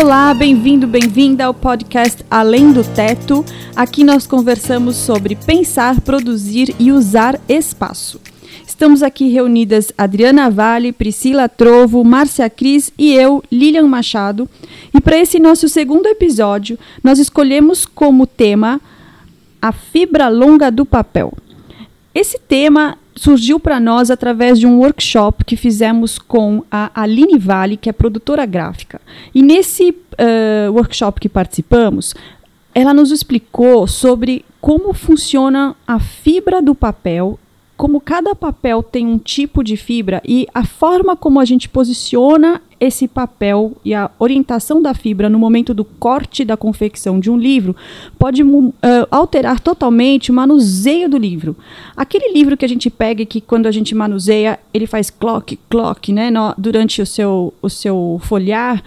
[0.00, 3.44] Olá, bem-vindo, bem-vinda ao podcast Além do Teto.
[3.74, 8.20] Aqui nós conversamos sobre pensar, produzir e usar espaço.
[8.64, 14.48] Estamos aqui reunidas Adriana Vale, Priscila Trovo, Márcia Cris e eu, Lilian Machado.
[14.94, 18.80] E para esse nosso segundo episódio, nós escolhemos como tema
[19.60, 21.32] a fibra longa do papel.
[22.14, 27.76] Esse tema surgiu para nós através de um workshop que fizemos com a Aline Vale,
[27.76, 29.00] que é produtora gráfica.
[29.34, 32.14] E nesse uh, workshop que participamos,
[32.74, 37.38] ela nos explicou sobre como funciona a fibra do papel
[37.78, 42.60] como cada papel tem um tipo de fibra e a forma como a gente posiciona
[42.80, 47.36] esse papel e a orientação da fibra no momento do corte da confecção de um
[47.36, 47.74] livro
[48.18, 48.74] pode uh,
[49.10, 51.56] alterar totalmente o manuseio do livro.
[51.96, 55.58] Aquele livro que a gente pega e que quando a gente manuseia ele faz clock,
[55.68, 58.82] clock, né, no, durante o seu, o seu folhear,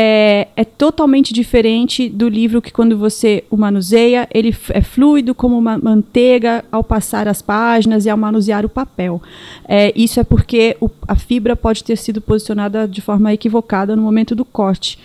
[0.00, 5.58] é, é, totalmente diferente do livro que quando você o manuseia, ele é fluido como
[5.58, 9.20] uma manteiga ao passar as páginas e ao manusear o papel.
[9.66, 14.02] É, isso é porque o, a fibra pode ter sido posicionada de forma equivocada no
[14.02, 15.00] momento do corte.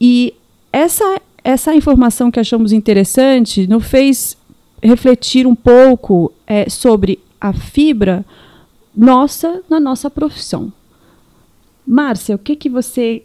[0.00, 0.34] E
[0.72, 4.36] essa, essa informação que achamos interessante nos fez
[4.82, 8.24] refletir um pouco é, sobre a fibra
[8.92, 10.72] nossa na nossa profissão.
[11.86, 13.22] Márcia, o que, que você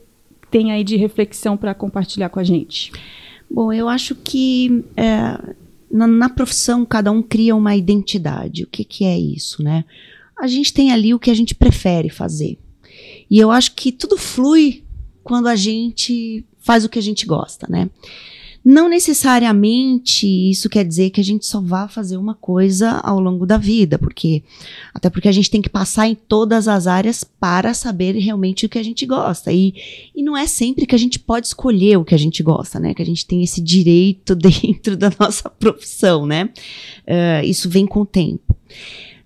[0.50, 2.92] tem aí de reflexão para compartilhar com a gente?
[3.50, 5.56] Bom, eu acho que é,
[5.90, 8.64] na, na, profissão cada um cria uma identidade.
[8.64, 9.86] O que, que é isso, né?
[10.40, 12.58] A gente tem ali o que a gente prefere fazer.
[13.30, 14.84] E eu acho que tudo flui
[15.24, 17.90] quando a gente faz o que a gente gosta, né?
[18.64, 23.46] Não necessariamente isso quer dizer que a gente só vá fazer uma coisa ao longo
[23.46, 24.44] da vida, porque
[24.94, 28.70] até porque a gente tem que passar em todas as áreas para saber realmente o
[28.70, 29.52] que a gente gosta.
[29.52, 29.74] E,
[30.16, 32.94] e não é sempre que a gente pode escolher o que a gente gosta, né?
[32.94, 36.50] Que a gente tem esse direito dentro da nossa profissão, né?
[37.08, 38.56] Uh, isso vem com o tempo.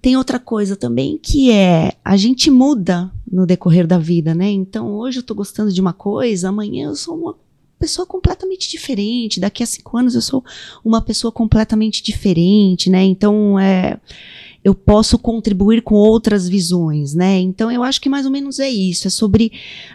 [0.02, 4.50] Tem outra coisa também que é a gente muda no decorrer da vida, né?
[4.50, 7.36] Então hoje eu tô gostando de uma coisa, amanhã eu sou uma
[7.82, 9.40] pessoa completamente diferente.
[9.40, 10.46] Daqui a cinco anos eu sou
[10.86, 13.04] uma pessoa completamente diferente, né?
[13.04, 14.00] Então, é,
[14.64, 17.40] eu posso contribuir com outras visões, né?
[17.40, 19.08] Então, eu acho que mais ou menos é isso.
[19.08, 19.52] É sobre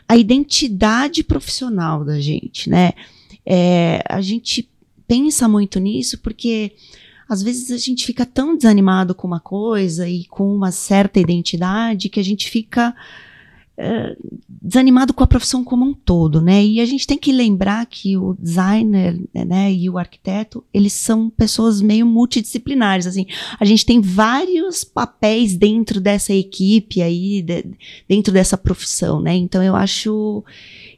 [0.09, 2.93] a identidade profissional da gente, né?
[3.47, 4.69] É, a gente
[5.07, 6.73] pensa muito nisso porque
[7.29, 12.09] às vezes a gente fica tão desanimado com uma coisa e com uma certa identidade
[12.09, 12.93] que a gente fica
[14.49, 16.65] desanimado com a profissão como um todo, né?
[16.65, 21.29] E a gente tem que lembrar que o designer, né, e o arquiteto, eles são
[21.29, 23.27] pessoas meio multidisciplinares, assim.
[23.61, 27.65] A gente tem vários papéis dentro dessa equipe aí, de,
[28.09, 29.35] dentro dessa profissão, né?
[29.35, 30.43] Então eu acho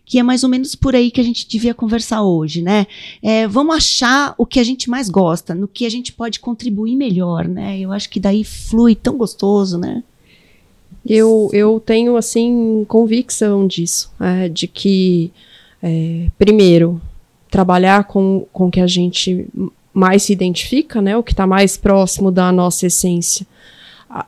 [0.05, 2.87] que é mais ou menos por aí que a gente devia conversar hoje, né?
[3.22, 6.97] É, vamos achar o que a gente mais gosta, no que a gente pode contribuir
[6.97, 7.78] melhor, né?
[7.78, 10.03] Eu acho que daí flui tão gostoso, né?
[11.09, 15.33] Eu, eu tenho, assim, convicção disso, é, de que,
[15.83, 17.01] é, primeiro,
[17.51, 19.47] trabalhar com, o que a gente
[19.93, 23.47] mais se identifica, né, o que está mais próximo da nossa essência.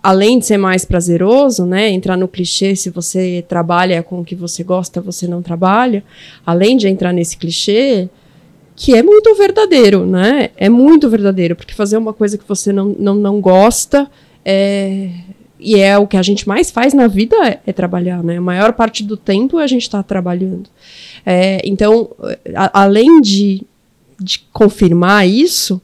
[0.03, 4.35] Além de ser mais prazeroso, né, entrar no clichê, se você trabalha com o que
[4.35, 6.03] você gosta, você não trabalha,
[6.45, 8.09] além de entrar nesse clichê,
[8.75, 12.95] que é muito verdadeiro, né, é muito verdadeiro, porque fazer uma coisa que você não,
[12.99, 14.11] não, não gosta
[14.45, 15.11] é,
[15.61, 18.39] e é o que a gente mais faz na vida é, é trabalhar, né?
[18.39, 20.69] A maior parte do tempo a gente está trabalhando.
[21.25, 22.11] É, então,
[22.55, 23.63] a, além de,
[24.19, 25.81] de confirmar isso,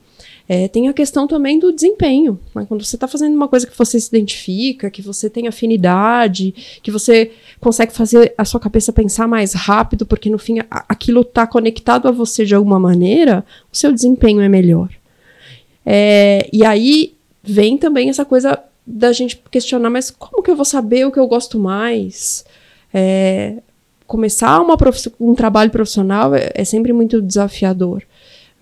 [0.48, 2.38] é, tem a questão também do desempenho.
[2.54, 2.64] Né?
[2.68, 6.90] Quando você está fazendo uma coisa que você se identifica, que você tem afinidade, que
[6.90, 11.46] você consegue fazer a sua cabeça pensar mais rápido, porque no fim a, aquilo está
[11.46, 14.88] conectado a você de alguma maneira, o seu desempenho é melhor.
[15.84, 20.64] É, e aí vem também essa coisa da gente questionar, mas como que eu vou
[20.64, 22.44] saber o que eu gosto mais?
[22.94, 23.56] É,
[24.06, 24.76] começar uma
[25.18, 28.02] um trabalho profissional é, é sempre muito desafiador.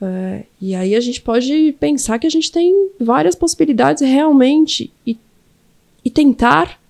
[0.00, 4.91] É, e aí a gente pode pensar que a gente tem várias possibilidades realmente.
[5.06, 5.19] E,
[6.05, 6.81] e tentar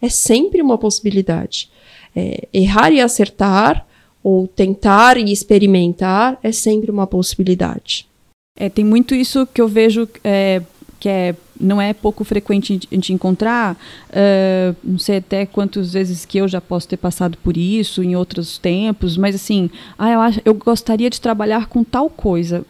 [0.00, 1.70] é sempre uma possibilidade.
[2.14, 3.86] É, errar e acertar,
[4.22, 8.06] ou tentar e experimentar, é sempre uma possibilidade.
[8.58, 10.62] É, tem muito isso que eu vejo é,
[11.04, 13.76] que é, não é pouco frequente de encontrar.
[14.08, 18.16] Uh, não sei até quantas vezes que eu já posso ter passado por isso em
[18.16, 19.68] outros tempos, mas assim,
[19.98, 22.64] ah, eu, acho, eu gostaria de trabalhar com tal coisa.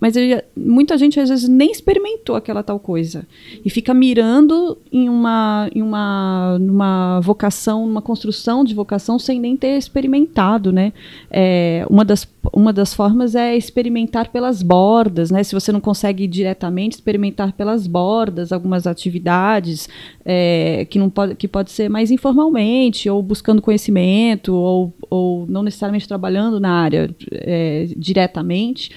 [0.00, 3.26] Mas ele, muita gente às vezes nem experimentou aquela tal coisa
[3.64, 9.56] e fica mirando em uma, em uma, numa vocação, uma construção de vocação sem nem
[9.56, 10.92] ter experimentado, né?
[11.30, 15.42] É, uma, das, uma das formas é experimentar pelas bordas, né?
[15.42, 19.88] Se você não consegue diretamente experimentar pelas bordas algumas atividades
[20.24, 25.62] é, que não pode, que pode ser mais informalmente ou buscando conhecimento ou, ou não
[25.62, 28.90] necessariamente trabalhando na área é, diretamente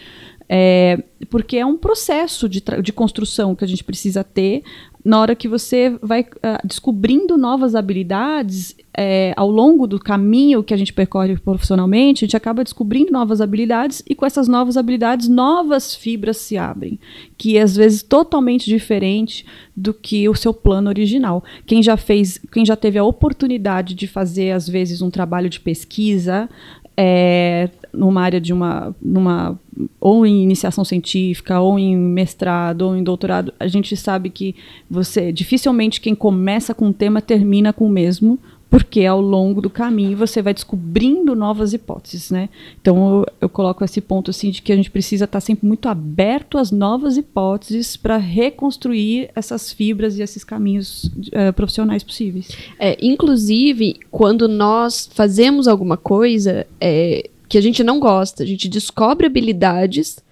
[0.54, 4.64] é, porque é um processo de, de construção que a gente precisa ter
[5.04, 10.74] na hora que você vai uh, descobrindo novas habilidades é, ao longo do caminho que
[10.74, 15.30] a gente percorre profissionalmente, a gente acaba descobrindo novas habilidades e com essas novas habilidades,
[15.30, 17.00] novas fibras se abrem,
[17.38, 19.46] que às vezes totalmente diferente
[19.76, 21.44] do que o seu plano original.
[21.66, 25.62] Quem já fez, quem já teve a oportunidade de fazer às vezes um trabalho de
[25.62, 26.50] pesquisa,
[26.96, 29.60] é, numa área de uma, numa
[30.00, 34.56] ou em iniciação científica, ou em mestrado, ou em doutorado, a gente sabe que
[34.90, 38.40] você dificilmente quem começa com um tema termina com o mesmo,
[38.72, 42.48] porque ao longo do caminho você vai descobrindo novas hipóteses, né?
[42.82, 45.90] Então eu, eu coloco esse ponto assim de que a gente precisa estar sempre muito
[45.90, 52.48] aberto às novas hipóteses para reconstruir essas fibras e esses caminhos uh, profissionais possíveis.
[52.80, 58.70] É, inclusive quando nós fazemos alguma coisa é, que a gente não gosta, a gente
[58.70, 60.24] descobre habilidades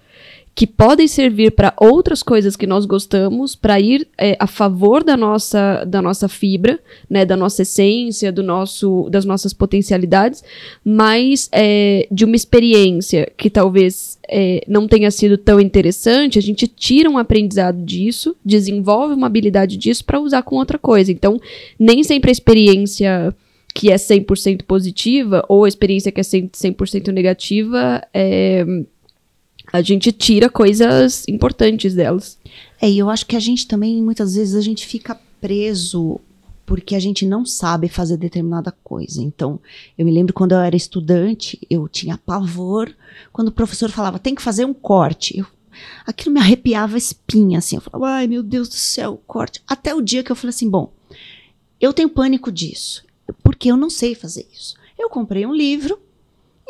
[0.54, 5.18] que podem servir para outras coisas que nós gostamos, para ir é, a favor da
[5.18, 6.80] nossa, da nossa fibra,
[7.10, 10.42] né, da nossa essência, do nosso, das nossas potencialidades,
[10.82, 16.66] mas é, de uma experiência que talvez é, não tenha sido tão interessante, a gente
[16.66, 21.12] tira um aprendizado disso, desenvolve uma habilidade disso para usar com outra coisa.
[21.12, 21.38] Então,
[21.78, 23.34] nem sempre a experiência
[23.74, 28.64] que é 100% positiva ou a experiência que é 100% negativa é
[29.72, 32.38] a gente tira coisas importantes delas.
[32.80, 36.20] É, e eu acho que a gente também, muitas vezes, a gente fica preso
[36.66, 39.20] porque a gente não sabe fazer determinada coisa.
[39.22, 39.58] Então,
[39.98, 42.94] eu me lembro quando eu era estudante, eu tinha pavor
[43.32, 45.38] quando o professor falava, tem que fazer um corte.
[45.38, 45.46] Eu,
[46.06, 47.76] aquilo me arrepiava a espinha, assim.
[47.76, 49.60] Eu falava, ai meu Deus do céu, corte.
[49.66, 50.92] Até o dia que eu falei assim, bom,
[51.80, 53.04] eu tenho pânico disso,
[53.42, 54.74] porque eu não sei fazer isso.
[54.98, 55.98] Eu comprei um livro,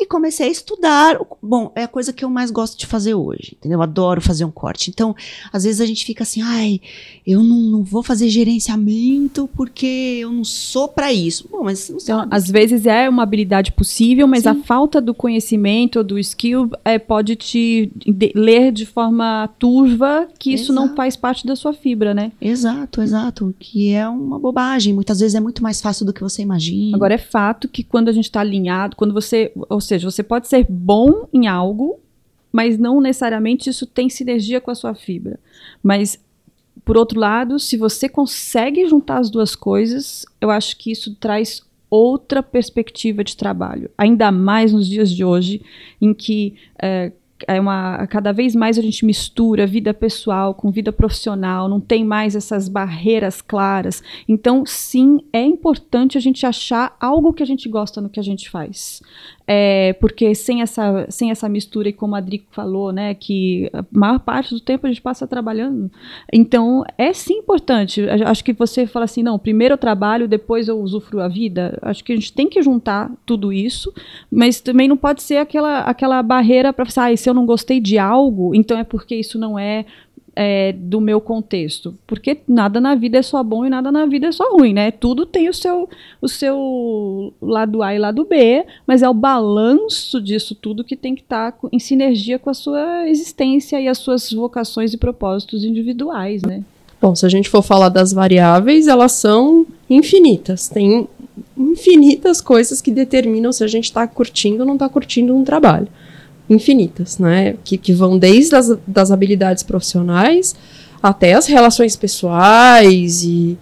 [0.01, 1.19] e comecei a estudar.
[1.41, 3.77] Bom, é a coisa que eu mais gosto de fazer hoje, entendeu?
[3.77, 4.89] Eu adoro fazer um corte.
[4.89, 5.15] Então,
[5.53, 6.81] às vezes a gente fica assim, ai,
[7.25, 11.47] eu não, não vou fazer gerenciamento porque eu não sou para isso.
[11.51, 14.49] Bom, mas não então, às vezes é uma habilidade possível, mas Sim.
[14.49, 20.53] a falta do conhecimento, do skill, é, pode te de, ler de forma turva que
[20.53, 20.63] exato.
[20.63, 22.31] isso não faz parte da sua fibra, né?
[22.41, 23.53] Exato, exato.
[23.59, 24.93] Que é uma bobagem.
[24.93, 26.95] Muitas vezes é muito mais fácil do que você imagina.
[26.95, 29.51] Agora, é fato que quando a gente está alinhado, quando você.
[29.69, 31.99] Ou seja, você pode ser bom em algo,
[32.51, 35.39] mas não necessariamente isso tem sinergia com a sua fibra.
[35.81, 36.19] Mas,
[36.83, 41.61] por outro lado, se você consegue juntar as duas coisas, eu acho que isso traz
[41.89, 43.89] outra perspectiva de trabalho.
[43.97, 45.61] Ainda mais nos dias de hoje,
[46.01, 47.11] em que é,
[47.47, 52.05] é uma cada vez mais a gente mistura vida pessoal com vida profissional, não tem
[52.05, 54.01] mais essas barreiras claras.
[54.27, 58.23] Então, sim, é importante a gente achar algo que a gente gosta no que a
[58.23, 59.01] gente faz.
[59.53, 63.83] É, porque sem essa, sem essa mistura, e como a Drico falou, né, que a
[63.91, 65.91] maior parte do tempo a gente passa trabalhando.
[66.31, 68.01] Então, é sim importante.
[68.09, 71.77] Acho que você fala assim, não, primeiro eu trabalho, depois eu usufruo a vida.
[71.81, 73.93] Acho que a gente tem que juntar tudo isso,
[74.31, 77.81] mas também não pode ser aquela, aquela barreira para pensar, ah, se eu não gostei
[77.81, 79.85] de algo, então é porque isso não é
[80.41, 81.93] é, do meu contexto.
[82.07, 84.89] Porque nada na vida é só bom e nada na vida é só ruim, né?
[84.89, 85.87] Tudo tem o seu,
[86.19, 91.13] o seu lado A e lado B, mas é o balanço disso tudo que tem
[91.13, 95.63] que estar tá em sinergia com a sua existência e as suas vocações e propósitos
[95.63, 96.63] individuais, né?
[96.99, 100.67] Bom, se a gente for falar das variáveis, elas são infinitas.
[100.67, 101.07] Tem
[101.55, 105.87] infinitas coisas que determinam se a gente está curtindo ou não está curtindo um trabalho
[106.53, 107.55] infinitas, né?
[107.63, 110.55] Que, que vão desde as das habilidades profissionais
[111.01, 113.57] até as relações pessoais e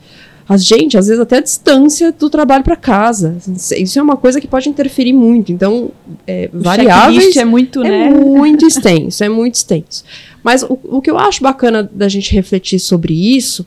[0.47, 3.37] a gente, às vezes até a distância do trabalho para casa.
[3.77, 5.51] Isso é uma coisa que pode interferir muito.
[5.51, 5.91] Então,
[6.25, 8.09] é, o variáveis é muito, é né?
[8.09, 10.03] muito extenso, é muito extenso.
[10.43, 13.65] Mas o, o que eu acho bacana da gente refletir sobre isso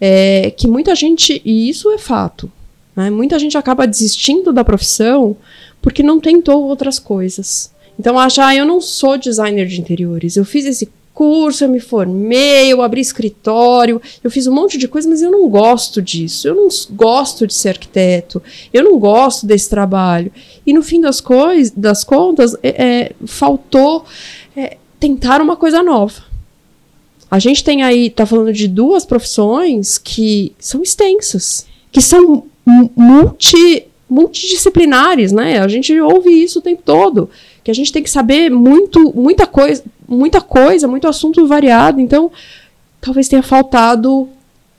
[0.00, 2.50] é que muita gente, e isso é fato,
[2.94, 3.08] né?
[3.08, 5.36] muita gente acaba desistindo da profissão
[5.80, 7.70] porque não tentou outras coisas.
[7.98, 11.80] Então acha, ah, eu não sou designer de interiores, eu fiz esse curso, eu me
[11.80, 16.46] formei, eu abri escritório, eu fiz um monte de coisa, mas eu não gosto disso,
[16.46, 20.30] eu não gosto de ser arquiteto, eu não gosto desse trabalho.
[20.66, 24.04] E no fim das, coisas, das contas, é, é, faltou
[24.54, 26.22] é, tentar uma coisa nova.
[27.30, 32.44] A gente tem aí, tá falando de duas profissões que são extensas, que são
[32.94, 35.60] multi, multidisciplinares, né?
[35.60, 37.30] A gente ouve isso o tempo todo,
[37.66, 42.00] que a gente tem que saber muito, muita coisa, muita coisa, muito assunto variado.
[42.00, 42.30] Então,
[43.00, 44.28] talvez tenha faltado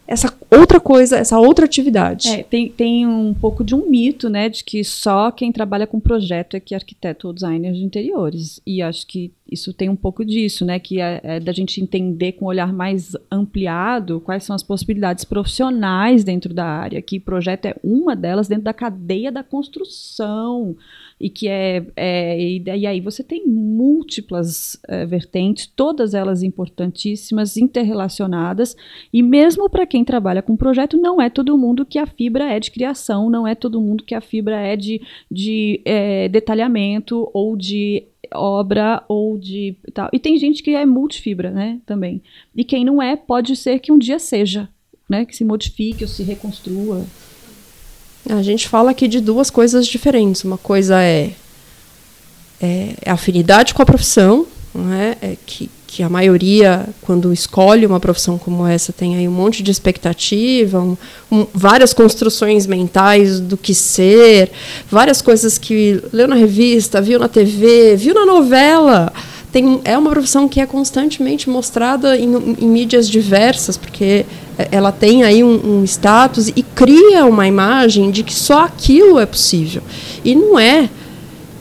[0.08, 2.30] essa outra coisa, essa outra atividade.
[2.30, 6.00] É, tem, tem um pouco de um mito, né, de que só quem trabalha com
[6.00, 8.62] projeto é que é arquiteto ou designer de interiores.
[8.66, 12.32] E acho que isso tem um pouco disso, né, que é, é da gente entender
[12.32, 17.66] com um olhar mais ampliado quais são as possibilidades profissionais dentro da área, que projeto
[17.66, 20.74] é uma delas dentro da cadeia da construção
[21.20, 27.58] e que é, é e, e, aí você tem múltiplas é, vertentes, todas elas importantíssimas,
[27.58, 28.76] interrelacionadas,
[29.12, 32.60] e mesmo para quem trabalha com projeto, não é todo mundo que a fibra é
[32.60, 37.56] de criação, não é todo mundo que a fibra é de, de é, detalhamento ou
[37.56, 40.10] de obra ou de tal.
[40.12, 42.22] E tem gente que é multifibra, né, também.
[42.56, 44.70] E quem não é, pode ser que um dia seja,
[45.10, 47.06] né, que se modifique ou se reconstrua.
[48.30, 50.44] A gente fala aqui de duas coisas diferentes.
[50.44, 51.32] Uma coisa é,
[52.62, 55.16] é, é afinidade com a profissão, né?
[55.22, 59.64] é que, que a maioria, quando escolhe uma profissão como essa, tem aí um monte
[59.64, 60.98] de expectativa, um,
[61.32, 64.52] um, várias construções mentais do que ser,
[64.90, 69.12] várias coisas que leu na revista, viu na TV, viu na novela.
[69.52, 74.26] Tem, é uma profissão que é constantemente mostrada em, em mídias diversas, porque
[74.72, 79.26] ela tem aí um, um, status e cria uma imagem de que só aquilo é
[79.26, 79.82] possível.
[80.24, 80.90] E não é.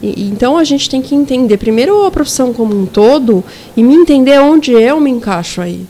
[0.03, 3.43] Então a gente tem que entender primeiro a profissão como um todo
[3.77, 5.87] e me entender onde eu me encaixo aí.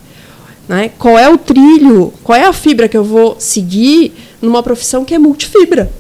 [0.69, 0.91] Né?
[0.99, 5.15] Qual é o trilho, qual é a fibra que eu vou seguir numa profissão que
[5.15, 5.91] é multifibra.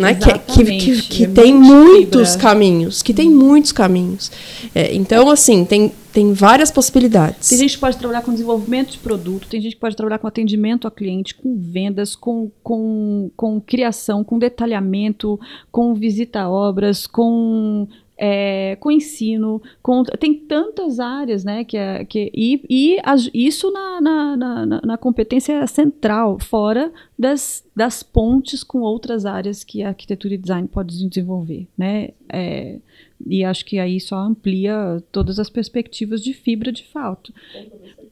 [0.00, 0.14] Né?
[0.14, 4.32] Que, que, que, que é tem muitos caminhos, que tem muitos caminhos.
[4.74, 7.50] É, então, assim, tem, tem várias possibilidades.
[7.50, 10.26] Tem gente que pode trabalhar com desenvolvimento de produto, tem gente que pode trabalhar com
[10.26, 15.38] atendimento a cliente, com vendas, com, com, com criação, com detalhamento,
[15.70, 17.86] com visita a obras, com
[18.22, 21.64] é, com ensino, com, tem tantas áreas, né?
[21.64, 27.64] Que, é, que, e e as, isso na, na, na, na, competência central, fora das,
[27.74, 32.10] das pontes com outras áreas que a arquitetura e design pode desenvolver, né?
[32.28, 32.78] É,
[33.26, 37.32] e acho que aí só amplia todas as perspectivas de fibra de fato.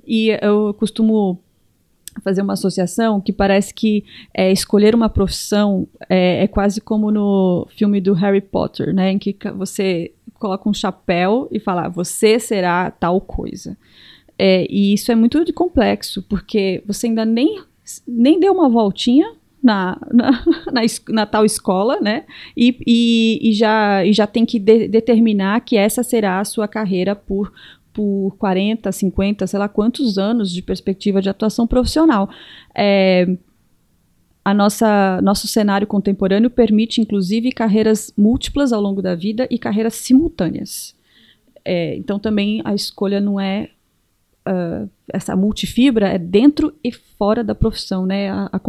[0.07, 1.39] E eu costumo
[2.21, 7.67] fazer uma associação que parece que é, escolher uma profissão é, é, quase como no
[7.71, 12.39] filme do Harry Potter, né, em que você coloca um chapéu e fala, ah, você
[12.39, 13.77] será tal coisa.
[14.39, 17.61] É, e isso é muito complexo, porque você ainda nem,
[18.07, 19.33] nem deu uma voltinha
[19.63, 20.31] na, na,
[20.73, 22.25] na, na, tal escola, né?
[22.57, 26.69] E, e, e, já, e já tem que de, determinar que essa será a sua
[26.69, 27.53] carreira por
[27.99, 32.31] por 40, 50, sei lá quantos anos de perspectiva de atuação profissional.
[32.73, 33.27] É,
[34.45, 39.97] a nossa nosso cenário contemporâneo permite inclusive carreiras múltiplas ao longo da vida e carreiras
[39.97, 40.95] simultâneas.
[41.65, 43.69] É, então também a escolha não é
[44.47, 48.31] uh, essa multifibra é dentro e fora da profissão, né?
[48.31, 48.61] A, a,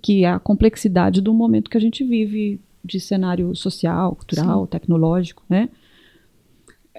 [0.00, 4.70] que é a complexidade do momento que a gente vive de cenário social, cultural, Sim.
[4.70, 5.68] tecnológico, né?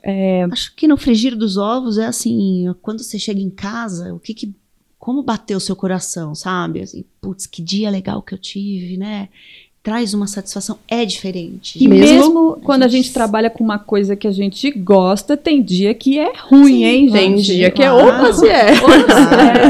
[0.03, 0.43] É...
[0.43, 4.33] Acho que no frigir dos ovos é assim, quando você chega em casa, o que,
[4.33, 4.53] que
[4.97, 6.81] como bateu o seu coração, sabe?
[6.81, 9.29] Assim, putz, que dia legal que eu tive, né?
[9.89, 11.83] Traz uma satisfação, é diferente.
[11.83, 12.99] E mesmo, mesmo quando a gente...
[12.99, 13.13] a gente...
[13.13, 17.11] trabalha com uma coisa que a gente gosta, tem dia que é ruim, Sim, hein,
[17.11, 17.55] Tem gente?
[17.55, 18.69] dia que é opa se é.
[18.69, 18.75] é.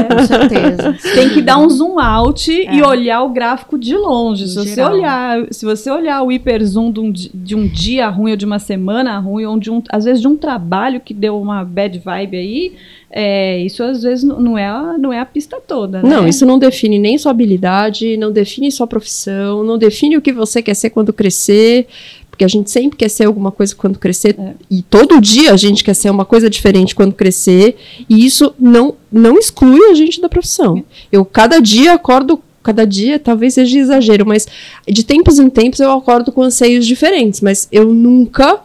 [0.04, 1.14] Com certeza.
[1.14, 2.74] Tem que dar um zoom out é.
[2.74, 4.46] e olhar o gráfico de longe.
[4.46, 8.32] se você olhar, se você olhar o hiper zoom de um, de um dia ruim
[8.32, 11.40] ou de uma semana ruim, ou de um, às vezes de um trabalho que deu
[11.40, 12.72] uma bad vibe aí,
[13.12, 16.00] é, isso às vezes não é, a, não é a pista toda.
[16.00, 16.08] Né?
[16.08, 20.32] Não, isso não define nem sua habilidade, não define sua profissão, não define o que
[20.32, 21.88] você quer ser quando crescer,
[22.30, 24.54] porque a gente sempre quer ser alguma coisa quando crescer, é.
[24.70, 27.76] e todo dia a gente quer ser uma coisa diferente quando crescer,
[28.08, 30.84] e isso não, não exclui a gente da profissão.
[31.10, 34.46] Eu cada dia acordo cada dia talvez seja exagero, mas
[34.86, 38.60] de tempos em tempos eu acordo com anseios diferentes, mas eu nunca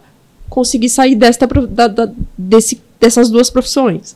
[0.49, 4.15] consegui sair desta, da, da, desse, dessas duas profissões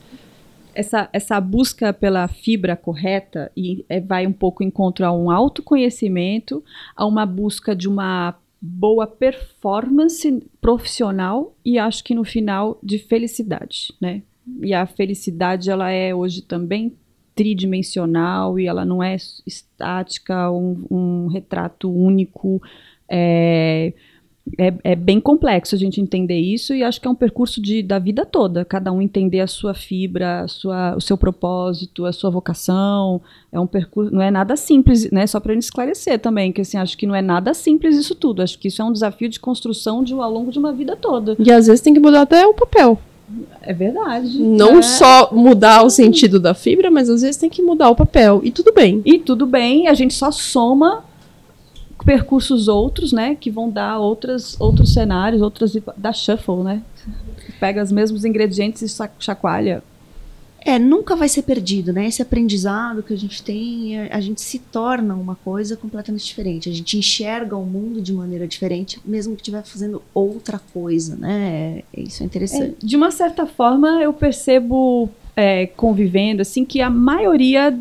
[0.79, 6.63] essa, essa busca pela fibra correta e é, vai um pouco encontro a um autoconhecimento,
[6.95, 13.93] a uma busca de uma boa performance profissional e acho que no final de felicidade,
[14.00, 14.21] né?
[14.63, 16.95] E a felicidade ela é hoje também
[17.36, 22.62] tridimensional e ela não é estática, um, um retrato único.
[23.07, 23.93] É,
[24.58, 27.84] é, é, bem complexo a gente entender isso e acho que é um percurso de,
[27.84, 32.12] da vida toda, cada um entender a sua fibra, a sua, o seu propósito, a
[32.12, 33.22] sua vocação.
[33.51, 35.25] É um percurso, não é nada simples, né?
[35.27, 38.41] Só para gente esclarecer também, que assim, acho que não é nada simples isso tudo.
[38.41, 41.36] Acho que isso é um desafio de construção de, ao longo de uma vida toda.
[41.39, 43.00] E às vezes tem que mudar até o papel.
[43.62, 44.39] É verdade.
[44.39, 44.82] Não é.
[44.82, 48.41] só mudar o sentido da fibra, mas às vezes tem que mudar o papel.
[48.44, 49.01] E tudo bem.
[49.06, 51.03] E tudo bem, a gente só soma
[52.10, 56.82] percursos outros, né, que vão dar outras, outros cenários, outras da shuffle, né?
[57.60, 59.84] Pega os mesmos ingredientes e chacoalha.
[60.66, 62.08] É, nunca vai ser perdido, né?
[62.08, 66.68] Esse aprendizado que a gente tem, a gente se torna uma coisa completamente diferente.
[66.68, 71.84] A gente enxerga o mundo de maneira diferente, mesmo que estiver fazendo outra coisa, né?
[71.94, 72.75] É, isso é interessante.
[72.84, 77.78] É, de uma certa forma, eu percebo, é, convivendo, assim, que a maioria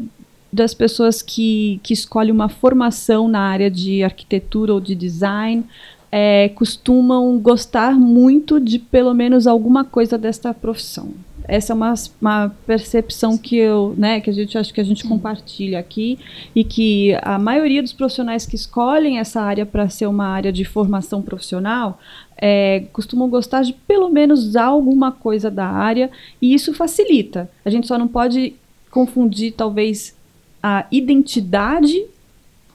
[0.53, 5.65] das pessoas que, que escolhem uma formação na área de arquitetura ou de design
[6.11, 11.13] é, costumam gostar muito de pelo menos alguma coisa desta profissão.
[11.47, 15.03] Essa é uma, uma percepção que eu, né, que a gente acho que a gente
[15.03, 15.09] Sim.
[15.09, 16.19] compartilha aqui
[16.55, 20.65] e que a maioria dos profissionais que escolhem essa área para ser uma área de
[20.65, 21.99] formação profissional
[22.37, 27.51] é, costumam gostar de pelo menos alguma coisa da área e isso facilita.
[27.65, 28.55] A gente só não pode
[28.91, 30.18] confundir talvez
[30.63, 32.05] a identidade,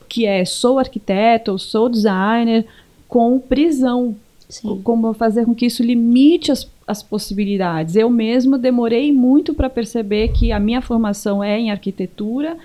[0.08, 2.66] que é sou arquiteto ou sou designer,
[3.08, 4.16] com prisão.
[4.50, 4.82] Sim.
[4.84, 7.96] Como fazer com que isso limite as, as possibilidades.
[7.96, 12.58] Eu mesma demorei muito para perceber que a minha formação é em arquitetura.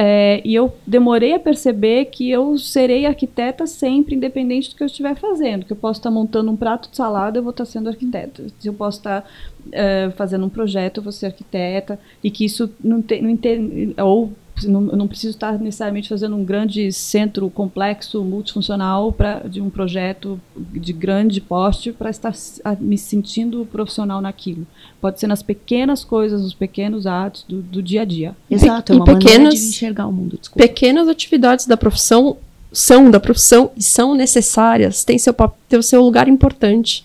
[0.00, 4.86] É, e eu demorei a perceber que eu serei arquiteta sempre, independente do que eu
[4.86, 5.64] estiver fazendo.
[5.64, 8.44] Que eu posso estar montando um prato de salada, eu vou estar sendo arquiteta.
[8.60, 9.28] Se eu posso estar
[9.66, 11.98] uh, fazendo um projeto, eu vou ser arquiteta.
[12.22, 13.22] E que isso não tem.
[13.22, 14.32] Não tem ou
[14.64, 19.70] não, eu não preciso estar necessariamente fazendo um grande centro complexo, multifuncional pra, de um
[19.70, 22.32] projeto de grande porte para estar
[22.80, 24.66] me sentindo profissional naquilo.
[25.00, 28.36] Pode ser nas pequenas coisas, nos pequenos atos do, do dia a dia.
[28.50, 30.38] Exato, é uma pequenas, de enxergar o mundo.
[30.38, 30.66] Desculpa.
[30.66, 32.36] Pequenas atividades da profissão
[32.72, 35.34] são da profissão e são necessárias, tem seu,
[35.68, 37.04] tem o seu lugar importante.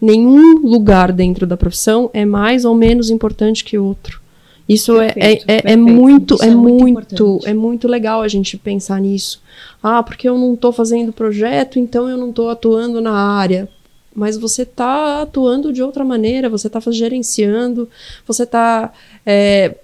[0.00, 4.20] Nenhum lugar dentro da profissão é mais ou menos importante que outro.
[4.68, 8.22] Isso é, perfeito, é, é, é, muito, Isso é, é muito, muito é muito legal
[8.22, 9.42] a gente pensar nisso.
[9.82, 13.68] Ah, porque eu não estou fazendo projeto, então eu não estou atuando na área.
[14.14, 17.88] Mas você está atuando de outra maneira, você está gerenciando,
[18.26, 18.92] você está
[19.26, 19.74] é,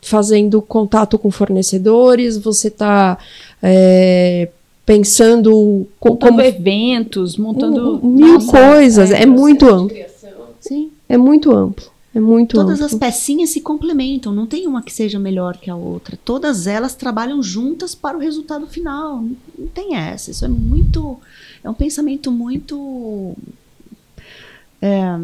[0.00, 3.18] fazendo contato com fornecedores, você está
[3.62, 4.48] é,
[4.86, 9.10] pensando montando como eventos, montando mil nossa, coisas.
[9.10, 9.96] É, é muito amplo.
[10.60, 11.84] Sim, é muito amplo.
[12.18, 12.86] É muito Todas amplo.
[12.86, 16.18] as pecinhas se complementam, não tem uma que seja melhor que a outra.
[16.24, 19.22] Todas elas trabalham juntas para o resultado final.
[19.56, 20.32] Não tem essa.
[20.32, 21.16] Isso é muito.
[21.62, 23.36] É um pensamento muito.
[24.82, 25.16] É,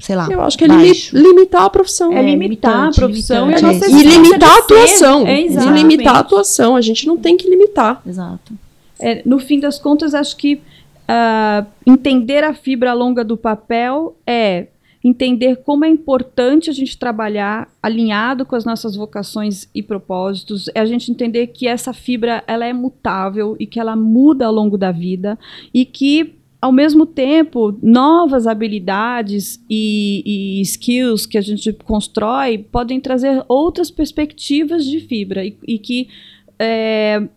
[0.00, 0.26] sei lá.
[0.28, 2.12] Eu acho que é limitar a profissão.
[2.12, 5.26] É, limitar a profissão e, a nossa e limitar a atuação.
[5.28, 6.74] É, e limitar a atuação.
[6.74, 8.02] A gente não tem que limitar.
[8.04, 8.52] Exato.
[8.98, 14.66] É, no fim das contas, acho que uh, entender a fibra longa do papel é
[15.04, 20.80] entender como é importante a gente trabalhar alinhado com as nossas vocações e propósitos, é
[20.80, 24.78] a gente entender que essa fibra ela é mutável e que ela muda ao longo
[24.78, 25.38] da vida
[25.74, 32.98] e que ao mesmo tempo, novas habilidades e, e, skills que a gente constrói podem
[32.98, 36.08] trazer outras perspectivas de fibra e, e que
[36.58, 37.28] é,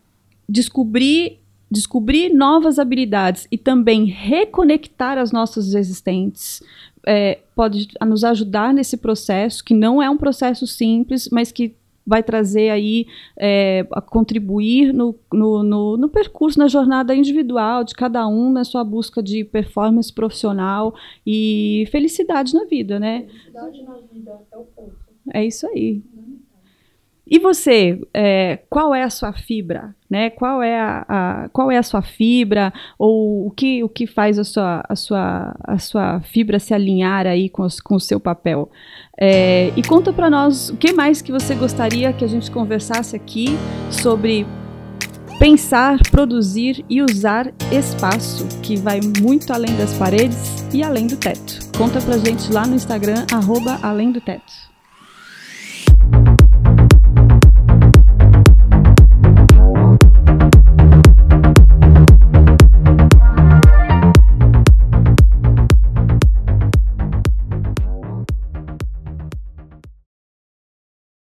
[0.48, 6.62] descobrir descobrir novas habilidades e também reconectar as nossas existentes
[7.08, 11.74] é, pode nos ajudar nesse processo, que não é um processo simples, mas que
[12.06, 17.94] vai trazer aí, é, a contribuir no, no, no, no, percurso, na jornada individual de
[17.94, 23.26] cada um, na sua busca de performance profissional e felicidade na vida, né?
[23.28, 24.96] Felicidade na vida é o ponto.
[25.34, 26.02] É isso aí.
[27.30, 29.94] E você, é, qual é a sua fibra?
[30.10, 30.30] Né?
[30.30, 32.72] Qual, é a, a, qual é a sua fibra?
[32.98, 37.28] Ou o que, o que faz a sua, a, sua, a sua fibra se alinhar
[37.28, 38.72] aí com, os, com o seu papel?
[39.20, 43.16] É, e conta para nós o que mais que você gostaria que a gente conversasse
[43.16, 43.50] aqui
[43.92, 44.46] sobre
[45.38, 51.60] pensar, produzir e usar espaço, que vai muito além das paredes e além do teto.
[51.78, 54.77] Conta pra gente lá no Instagram, arroba além do teto.